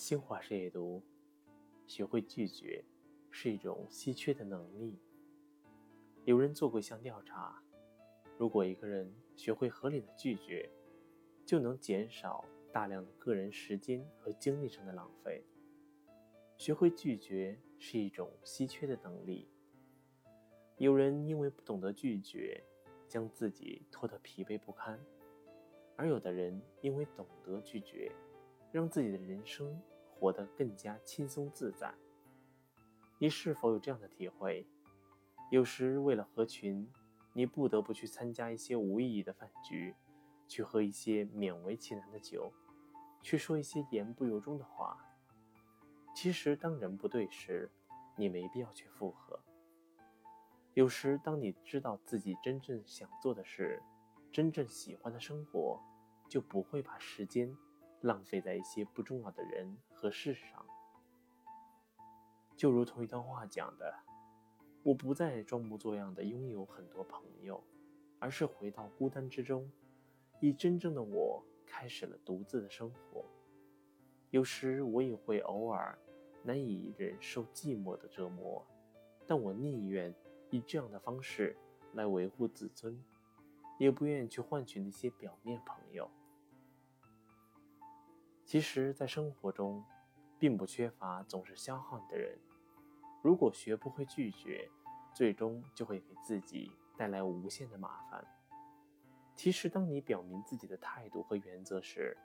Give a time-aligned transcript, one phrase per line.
[0.00, 1.02] 新华社也读，
[1.86, 2.82] 学会拒绝
[3.30, 4.98] 是一种稀缺的能力。
[6.24, 7.62] 有人做过一项调查，
[8.38, 10.70] 如果一个人学会合理的拒绝，
[11.44, 15.44] 就能减少大量的个人时间和精力上的浪费。
[16.56, 19.50] 学会拒绝是一种稀缺的能力。
[20.78, 22.64] 有人因为不懂得拒绝，
[23.06, 24.98] 将自己拖得疲惫不堪，
[25.94, 28.10] 而有的人因为懂得拒绝，
[28.72, 29.78] 让自己的人生。
[30.20, 31.94] 活得更加轻松自在。
[33.18, 34.66] 你是否有这样的体会？
[35.50, 36.86] 有时为了合群，
[37.32, 39.96] 你不得不去参加一些无意义的饭局，
[40.46, 42.52] 去喝一些勉为其难的酒，
[43.22, 44.98] 去说一些言不由衷的话。
[46.14, 47.70] 其实，当人不对时，
[48.16, 49.40] 你没必要去附和。
[50.74, 53.82] 有时，当你知道自己真正想做的事，
[54.30, 55.80] 真正喜欢的生活，
[56.28, 57.56] 就不会把时间。
[58.02, 60.64] 浪费在一些不重要的人和事上，
[62.56, 63.94] 就如同一段话讲的
[64.82, 67.62] ：“我不再装模作样的拥有很多朋友，
[68.18, 69.70] 而是回到孤单之中，
[70.40, 73.22] 以真正的我开始了独自的生活。
[74.30, 75.98] 有时我也会偶尔
[76.42, 78.66] 难以忍受寂寞的折磨，
[79.26, 80.14] 但我宁愿
[80.48, 81.54] 以这样的方式
[81.92, 82.98] 来维护自尊，
[83.78, 86.10] 也不愿去换取那些表面朋友。”
[88.50, 89.80] 其实，在生活中，
[90.36, 92.36] 并不缺乏总是消耗你的人。
[93.22, 94.68] 如果学不会拒绝，
[95.14, 98.26] 最终就会给自己带来无限的麻烦。
[99.36, 102.18] 其实，当你表明自己的态度和原则时，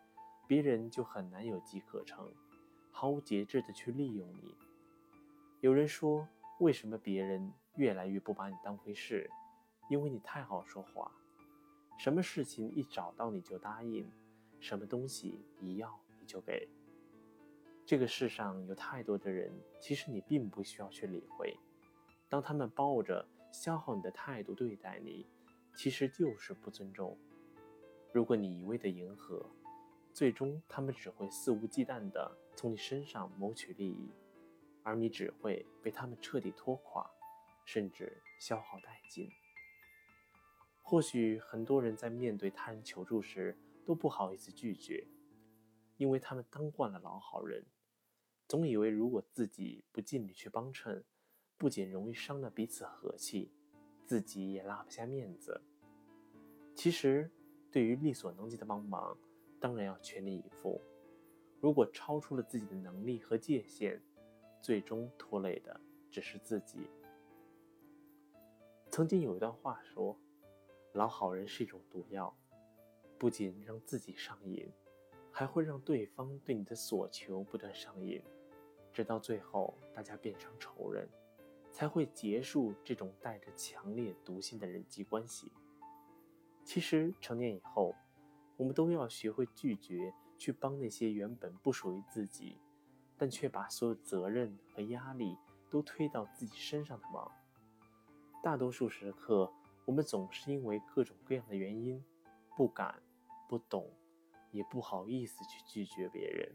[0.47, 2.33] 别人就很难有机可乘，
[2.89, 4.55] 毫无节制的去利用你。
[5.61, 6.27] 有人说，
[6.59, 9.29] 为什么别人越来越不把你当回事？
[9.91, 11.11] 因为你太好说话，
[11.99, 14.11] 什么事情一找到你就答应，
[14.59, 15.99] 什么东西一要。
[16.25, 16.67] 就给。
[17.85, 21.55] 这个世上有太多的人，其实你并不需要去理会。
[22.27, 25.27] 当他们抱着消耗你的态度对待你，
[25.75, 27.17] 其实就是不尊重。
[28.11, 29.45] 如果你一味的迎合，
[30.11, 34.09] 最终他们只会肆无忌惮地从你身上谋取利益，
[34.81, 37.07] 而你只会被他们彻底拖垮，
[37.65, 39.29] 甚至消耗殆尽。
[40.81, 45.05] 或许很多人在面对他人求助时，都不好意思拒绝。
[45.97, 47.65] 因为他们当惯了老好人，
[48.47, 51.03] 总以为如果自己不尽力去帮衬，
[51.57, 53.51] 不仅容易伤了彼此和气，
[54.05, 55.61] 自己也拉不下面子。
[56.75, 57.31] 其实，
[57.71, 59.17] 对于力所能及的帮忙，
[59.59, 60.81] 当然要全力以赴。
[61.61, 64.01] 如果超出了自己的能力和界限，
[64.61, 65.79] 最终拖累的
[66.11, 66.89] 只是自己。
[68.91, 70.17] 曾经有一段话说
[70.93, 72.37] ：“老好人是一种毒药，
[73.17, 74.69] 不仅让自己上瘾。”
[75.37, 78.23] 还会让对方对你的所求不断上瘾，
[78.93, 81.09] 直到最后大家变成仇人，
[81.73, 85.51] 才会结束这种带着强烈毒性的人际关系。
[86.63, 87.93] 其实成年以后，
[88.55, 92.57] 我们都要学会拒绝去帮那些原本不属于自己，
[93.17, 95.35] 但却把所有责任和压力
[95.69, 97.29] 都推到自己身上的忙。
[98.41, 99.51] 大多数时刻，
[99.83, 102.01] 我们总是因为各种各样的原因，
[102.55, 103.03] 不敢、
[103.49, 103.91] 不懂。
[104.55, 106.49] 也不好意思去拒绝别人，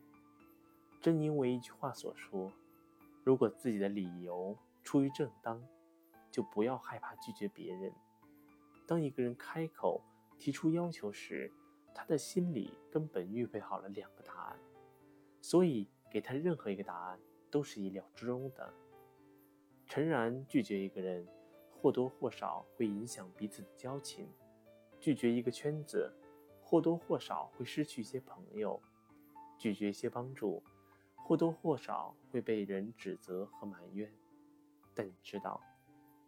[1.03, 2.51] 正因为一句话所说
[3.23, 5.63] ：“如果自己的理由出于正当，
[6.31, 7.93] 就不要害怕拒绝别人。”
[8.89, 10.01] 当一个人开口
[10.39, 11.53] 提出要求时，
[11.95, 14.59] 他的心里根本预备好了两个答案，
[15.43, 18.73] 所以给他任何一个答案都是意料之中的。
[19.85, 21.29] 诚然，拒绝一个人
[21.71, 24.27] 或多或少会影响彼此的交情，
[24.99, 26.11] 拒绝一个圈子。
[26.71, 28.81] 或多或少会失去一些朋友，
[29.59, 30.63] 拒绝一些帮助，
[31.17, 34.09] 或多或少会被人指责和埋怨。
[34.95, 35.61] 但你知道，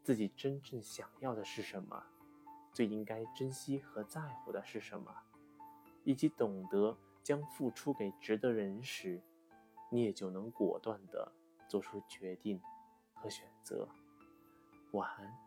[0.03, 2.05] 自己真正想要的是什么，
[2.73, 5.15] 最应该珍惜和在乎的是什么，
[6.03, 9.23] 以及懂得将付出给值得人时，
[9.93, 11.31] 你也就能果断地
[11.69, 12.61] 做出决定
[13.15, 13.89] 和选择。
[14.91, 15.42] 晚安。